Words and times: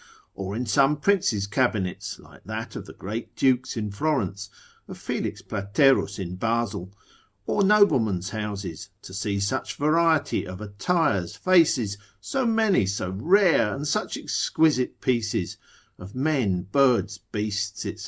Or 0.33 0.55
in 0.55 0.65
some 0.65 0.97
prince's 0.97 1.45
cabinets, 1.45 2.17
like 2.17 2.43
that 2.45 2.75
of 2.75 2.87
the 2.87 2.93
great 2.93 3.35
dukes 3.35 3.77
in 3.77 3.91
Florence, 3.91 4.49
of 4.87 4.97
Felix 4.97 5.43
Platerus 5.43 6.17
in 6.17 6.37
Basil, 6.37 6.91
or 7.45 7.63
noblemen's 7.63 8.31
houses, 8.31 8.89
to 9.03 9.13
see 9.13 9.39
such 9.39 9.75
variety 9.75 10.47
of 10.47 10.59
attires, 10.59 11.35
faces, 11.35 11.99
so 12.19 12.47
many, 12.47 12.87
so 12.87 13.11
rare, 13.11 13.75
and 13.75 13.87
such 13.87 14.17
exquisite 14.17 15.01
pieces, 15.01 15.57
of 15.99 16.15
men, 16.15 16.63
birds, 16.63 17.19
beasts, 17.19 17.83
&c. 17.83 17.95